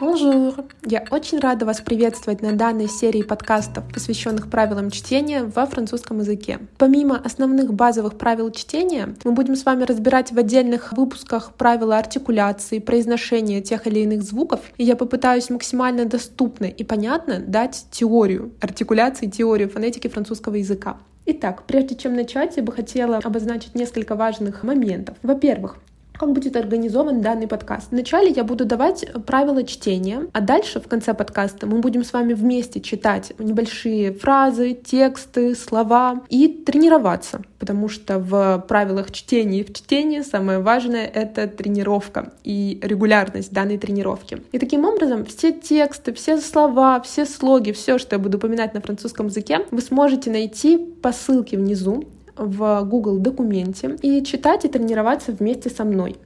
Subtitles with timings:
[0.00, 0.64] Bonjour!
[0.86, 6.58] Я очень рада вас приветствовать на данной серии подкастов, посвященных правилам чтения во французском языке.
[6.78, 12.78] Помимо основных базовых правил чтения, мы будем с вами разбирать в отдельных выпусках правила артикуляции,
[12.78, 19.26] произношения тех или иных звуков, и я попытаюсь максимально доступно и понятно дать теорию артикуляции,
[19.26, 20.96] теорию фонетики французского языка.
[21.26, 25.18] Итак, прежде чем начать, я бы хотела обозначить несколько важных моментов.
[25.22, 25.76] Во-первых,
[26.20, 27.92] как будет организован данный подкаст.
[27.92, 32.34] Вначале я буду давать правила чтения, а дальше в конце подкаста мы будем с вами
[32.34, 39.72] вместе читать небольшие фразы, тексты, слова и тренироваться, потому что в правилах чтения и в
[39.72, 44.42] чтении самое важное— это тренировка и регулярность данной тренировки.
[44.52, 48.82] И таким образом все тексты, все слова, все слоги, все, что я буду упоминать на
[48.82, 52.04] французском языке, вы сможете найти по ссылке внизу
[52.40, 56.16] в Google документе и читать и тренироваться вместе со мной.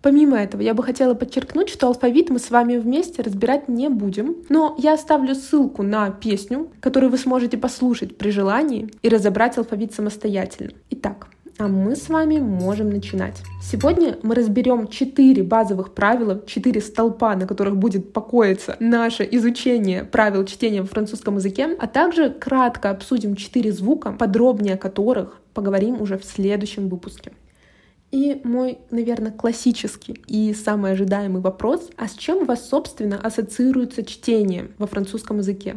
[0.00, 4.36] Помимо этого, я бы хотела подчеркнуть, что алфавит мы с вами вместе разбирать не будем,
[4.48, 9.92] но я оставлю ссылку на песню, которую вы сможете послушать при желании и разобрать алфавит
[9.92, 10.70] самостоятельно.
[10.90, 13.42] Итак, а мы с вами можем начинать.
[13.60, 20.44] Сегодня мы разберем четыре базовых правила, четыре столпа, на которых будет покоиться наше изучение правил
[20.44, 26.16] чтения в французском языке, а также кратко обсудим четыре звука, подробнее о которых поговорим уже
[26.16, 27.32] в следующем выпуске.
[28.12, 34.04] И мой, наверное, классический и самый ожидаемый вопрос, а с чем у вас, собственно, ассоциируется
[34.04, 35.76] чтение во французском языке?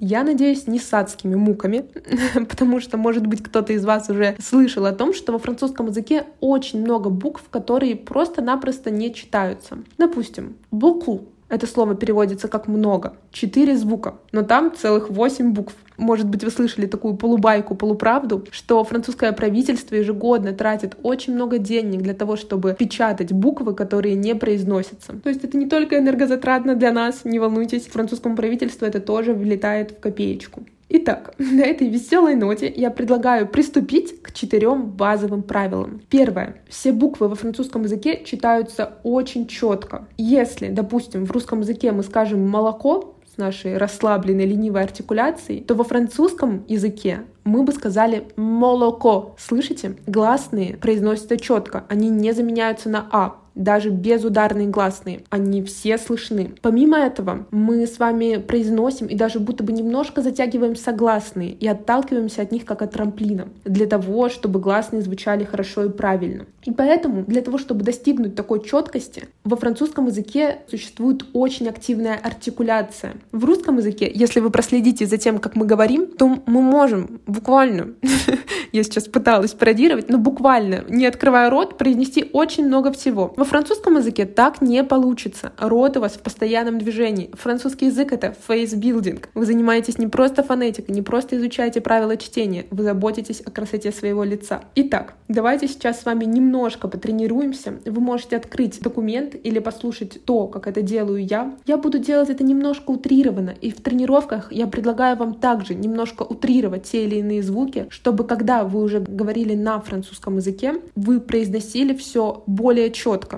[0.00, 1.84] Я надеюсь, не с адскими муками,
[2.34, 6.24] потому что, может быть, кто-то из вас уже слышал о том, что во французском языке
[6.40, 9.78] очень много букв, которые просто-напросто не читаются.
[9.96, 13.14] Допустим, beaucoup это слово переводится как «много».
[13.32, 15.74] Четыре звука, но там целых восемь букв.
[15.96, 22.02] Может быть, вы слышали такую полубайку, полуправду, что французское правительство ежегодно тратит очень много денег
[22.02, 25.14] для того, чтобы печатать буквы, которые не произносятся.
[25.14, 29.92] То есть это не только энергозатратно для нас, не волнуйтесь, французскому правительству это тоже влетает
[29.92, 30.62] в копеечку.
[30.90, 36.00] Итак, на этой веселой ноте я предлагаю приступить к четырем базовым правилам.
[36.08, 36.62] Первое.
[36.68, 40.08] Все буквы во французском языке читаются очень четко.
[40.16, 45.84] Если, допустим, в русском языке мы скажем «молоко», с нашей расслабленной ленивой артикуляцией, то во
[45.84, 49.36] французском языке мы бы сказали молоко.
[49.38, 49.96] Слышите?
[50.06, 55.22] Гласные произносятся четко, они не заменяются на а даже безударные гласные.
[55.28, 56.52] Они все слышны.
[56.62, 62.42] Помимо этого, мы с вами произносим и даже будто бы немножко затягиваем согласные и отталкиваемся
[62.42, 66.46] от них как от трамплина, для того, чтобы гласные звучали хорошо и правильно.
[66.64, 73.14] И поэтому для того, чтобы достигнуть такой четкости, во французском языке существует очень активная артикуляция.
[73.32, 77.94] В русском языке, если вы проследите за тем, как мы говорим, то мы можем буквально,
[78.72, 83.32] я сейчас пыталась пародировать, но буквально, не открывая рот, произнести очень много всего.
[83.36, 85.52] Во французском языке так не получится.
[85.58, 87.30] Рот у вас в постоянном движении.
[87.32, 89.30] Французский язык— это фейсбилдинг.
[89.34, 94.22] Вы занимаетесь не просто фонетикой, не просто изучаете правила чтения, вы заботитесь о красоте своего
[94.22, 94.60] лица.
[94.74, 97.78] Итак, давайте сейчас с вами немножко потренируемся.
[97.84, 101.56] Вы можете открыть документ или послушать то, как это делаю я.
[101.66, 106.84] Я буду делать это немножко утрированно, и в тренировках я предлагаю вам также немножко утрировать
[106.84, 112.42] те или иные звуки, чтобы когда вы уже говорили на французском языке, вы произносили все
[112.46, 113.37] более четко.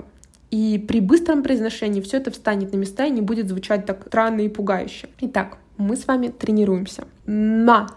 [0.51, 4.41] И при быстром произношении все это встанет на места и не будет звучать так странно
[4.41, 5.09] и пугающе.
[5.21, 7.05] Итак, мы с вами тренируемся.
[7.25, 7.87] Ма,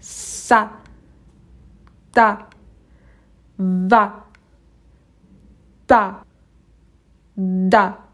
[0.00, 0.68] са,
[2.12, 2.48] та,
[3.56, 4.24] ва,
[5.86, 6.22] та,
[7.36, 8.09] да.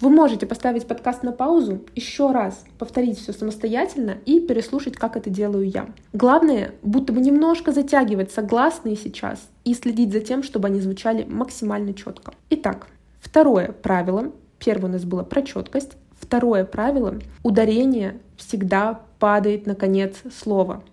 [0.00, 5.28] Вы можете поставить подкаст на паузу, еще раз повторить все самостоятельно и переслушать, как это
[5.28, 5.88] делаю я.
[6.12, 11.94] Главное, будто бы немножко затягивать согласные сейчас и следить за тем, чтобы они звучали максимально
[11.94, 12.32] четко.
[12.50, 12.86] Итак,
[13.18, 14.30] второе правило.
[14.60, 15.96] Первое у нас было про четкость.
[16.20, 20.84] Второе правило— ударение всегда падает на конец слова.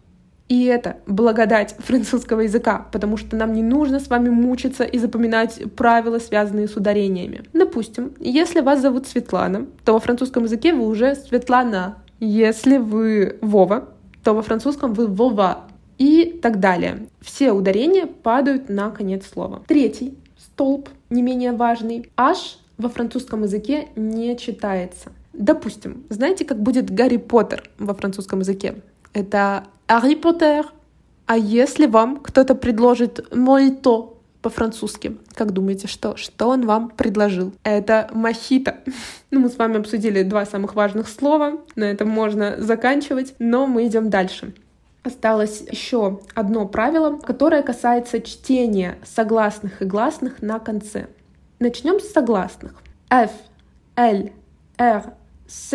[0.48, 5.60] И это благодать французского языка, потому что нам не нужно с вами мучиться и запоминать
[5.76, 7.44] правила, связанные с ударениями.
[7.54, 11.98] Допустим, если вас зовут Светлана, то во французском языке вы уже Светлана.
[12.20, 13.90] Если вы Вова,
[14.24, 15.64] то во французском вы Вова.
[15.98, 17.08] И так далее.
[17.22, 19.64] Все ударения падают на конец слова.
[19.66, 22.12] Третий столб, не менее важный.
[22.18, 25.12] H во французском языке не читается.
[25.32, 28.76] Допустим, знаете, как будет Гарри Поттер во французском языке?
[29.14, 30.68] Это Harry Поттер.
[31.28, 36.16] А если вам кто-то предложит мойто по-французски, как думаете, что?
[36.18, 37.54] Что он вам предложил?
[37.64, 38.78] Это мохито.
[39.32, 43.86] Ну, мы с вами обсудили два самых важных слова, на этом можно заканчивать, но мы
[43.86, 44.54] идем дальше.
[45.04, 51.08] Осталось еще одно правило, которое касается чтения согласных и гласных на конце.
[51.60, 52.76] Начнем с согласных.
[53.10, 53.32] F,
[53.98, 54.30] L,
[54.78, 55.14] R,
[55.48, 55.74] S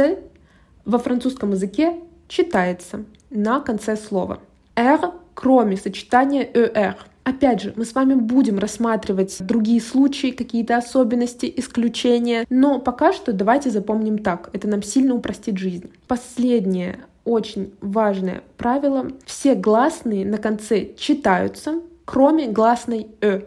[0.87, 4.38] во французском языке читается на конце слова.
[4.77, 6.94] R, кроме сочетания ER.
[7.25, 13.32] Опять же, мы с вами будем рассматривать другие случаи, какие-то особенности, исключения, но пока что
[13.32, 14.49] давайте запомним так.
[14.53, 15.91] Это нам сильно упростит жизнь.
[16.09, 19.09] Последнее очень важное правило.
[19.26, 23.43] Все гласные на конце читаются, кроме гласной «э».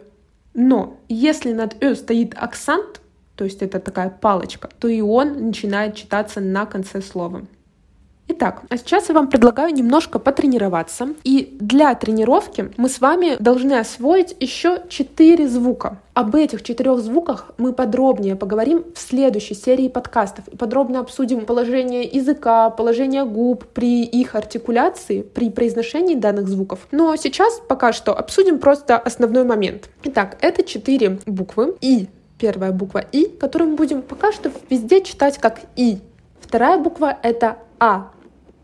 [0.54, 3.00] Но если над «э» стоит акцент,
[3.34, 7.44] то есть это такая палочка, то и он начинает читаться на конце слова.
[8.26, 11.08] Итак, а сейчас я вам предлагаю немножко потренироваться.
[11.24, 15.98] И для тренировки мы с вами должны освоить еще четыре звука.
[16.14, 22.70] Об этих четырех звуках мы подробнее поговорим в следующей серии подкастов подробно обсудим положение языка,
[22.70, 26.86] положение губ при их артикуляции, при произношении данных звуков.
[26.92, 29.90] Но сейчас пока что обсудим просто основной момент.
[30.04, 31.76] Итак, это четыре буквы.
[31.82, 35.98] И первая буква И, которую мы будем пока что везде читать как И.
[36.40, 38.10] Вторая буква— это А.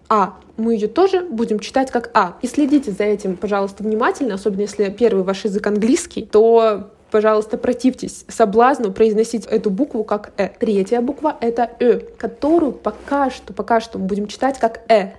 [0.09, 0.35] А.
[0.57, 2.37] Мы ее тоже будем читать как А.
[2.43, 8.25] И следите за этим, пожалуйста, внимательно, особенно если первый ваш язык английский, то пожалуйста, противьтесь
[8.29, 10.49] соблазну произносить эту букву как «э».
[10.59, 15.15] Третья буква— это «э», которую пока что, пока что мы будем читать как «э»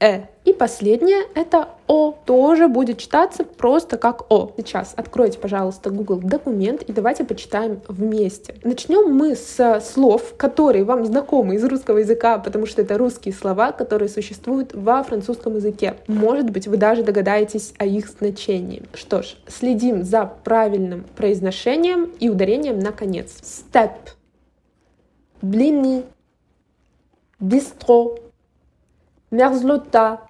[0.00, 0.26] э.
[0.44, 4.52] И последнее это о, тоже будет читаться просто как о.
[4.56, 8.54] Сейчас откройте, пожалуйста, Google документ и давайте почитаем вместе.
[8.62, 13.72] Начнем мы с слов, которые вам знакомы из русского языка, потому что это русские слова,
[13.72, 15.96] которые существуют во французском языке.
[16.06, 18.84] Может быть, вы даже догадаетесь о их значении.
[18.94, 23.34] Что ж, следим за правильным произношением и ударением на конец.
[23.42, 23.94] Step,
[25.42, 26.04] блины,
[27.40, 28.16] бистро,
[29.30, 30.20] Merzlota,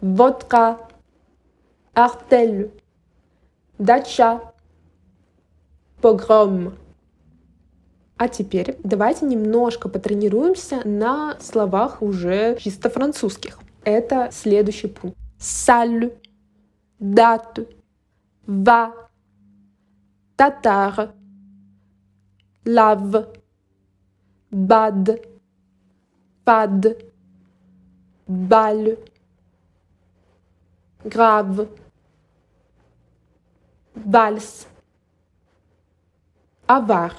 [0.00, 0.78] Vodka,
[1.94, 2.70] Artel,
[3.78, 4.40] Дача,
[6.00, 6.74] Погром.
[8.16, 13.60] А теперь давайте немножко потренируемся на словах уже чисто французских.
[13.84, 15.16] Это следующий пункт.
[15.38, 16.12] Саль,
[16.98, 17.60] дат,
[18.46, 19.08] ва,
[20.36, 21.14] татар,
[22.64, 23.28] лав,
[24.50, 25.20] бад,
[26.44, 27.07] пад,
[28.28, 28.98] balle,
[31.02, 31.68] grave,
[33.94, 34.66] вальс,
[36.66, 37.12] авар.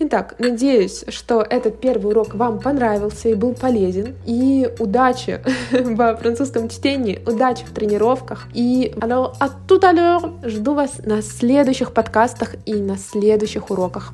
[0.00, 4.14] Итак, надеюсь, что этот первый урок вам понравился и был полезен.
[4.26, 5.40] И удачи
[5.72, 8.46] во французском чтении, удачи в тренировках.
[8.54, 14.12] И alors, à tout à l'heure, жду вас на следующих подкастах и на следующих уроках.